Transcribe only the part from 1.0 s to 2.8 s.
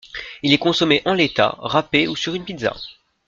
en l'état, râpé ou sur une pizza.